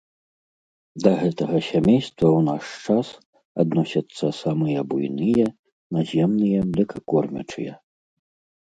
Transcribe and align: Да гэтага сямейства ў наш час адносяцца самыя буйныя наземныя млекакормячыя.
Да 1.03 1.11
гэтага 1.19 1.57
сямейства 1.71 2.27
ў 2.37 2.39
наш 2.49 2.65
час 2.87 3.07
адносяцца 3.65 4.25
самыя 4.41 4.79
буйныя 4.95 5.45
наземныя 5.99 6.59
млекакормячыя. 6.73 7.73